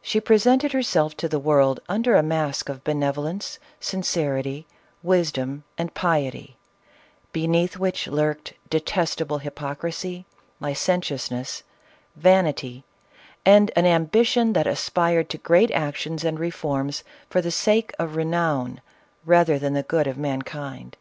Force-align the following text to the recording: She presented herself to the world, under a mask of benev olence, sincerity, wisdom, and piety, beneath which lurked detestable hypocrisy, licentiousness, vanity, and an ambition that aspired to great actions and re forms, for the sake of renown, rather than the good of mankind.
She 0.00 0.20
presented 0.20 0.72
herself 0.72 1.16
to 1.18 1.28
the 1.28 1.38
world, 1.38 1.78
under 1.88 2.16
a 2.16 2.22
mask 2.24 2.68
of 2.68 2.82
benev 2.82 3.14
olence, 3.14 3.58
sincerity, 3.78 4.66
wisdom, 5.04 5.62
and 5.78 5.94
piety, 5.94 6.56
beneath 7.30 7.76
which 7.78 8.08
lurked 8.08 8.54
detestable 8.70 9.38
hypocrisy, 9.38 10.26
licentiousness, 10.58 11.62
vanity, 12.16 12.82
and 13.46 13.70
an 13.76 13.86
ambition 13.86 14.52
that 14.54 14.66
aspired 14.66 15.30
to 15.30 15.38
great 15.38 15.70
actions 15.70 16.24
and 16.24 16.40
re 16.40 16.50
forms, 16.50 17.04
for 17.30 17.40
the 17.40 17.52
sake 17.52 17.92
of 18.00 18.16
renown, 18.16 18.80
rather 19.24 19.60
than 19.60 19.74
the 19.74 19.84
good 19.84 20.08
of 20.08 20.18
mankind. 20.18 20.96